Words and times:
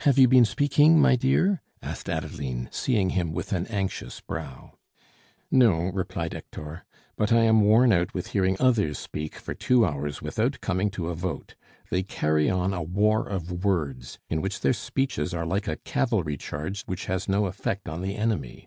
"Have 0.00 0.18
you 0.18 0.26
been 0.26 0.44
speaking, 0.44 0.98
my 1.00 1.14
dear?" 1.14 1.62
asked 1.80 2.08
Adeline, 2.10 2.68
seeing 2.72 3.10
him 3.10 3.32
with 3.32 3.52
an 3.52 3.68
anxious 3.68 4.20
brow. 4.20 4.72
"No," 5.48 5.92
replied 5.92 6.32
Hector, 6.32 6.84
"but 7.16 7.32
I 7.32 7.42
am 7.44 7.60
worn 7.60 7.92
out 7.92 8.12
with 8.14 8.26
hearing 8.32 8.56
others 8.58 8.98
speak 8.98 9.36
for 9.36 9.54
two 9.54 9.86
hours 9.86 10.20
without 10.20 10.60
coming 10.60 10.90
to 10.90 11.06
a 11.08 11.14
vote. 11.14 11.54
They 11.88 12.02
carry 12.02 12.50
on 12.50 12.74
a 12.74 12.82
war 12.82 13.28
of 13.28 13.62
words, 13.64 14.18
in 14.28 14.42
which 14.42 14.58
their 14.58 14.72
speeches 14.72 15.32
are 15.32 15.46
like 15.46 15.68
a 15.68 15.76
cavalry 15.76 16.36
charge 16.36 16.82
which 16.86 17.06
has 17.06 17.28
no 17.28 17.46
effect 17.46 17.88
on 17.88 18.02
the 18.02 18.16
enemy. 18.16 18.66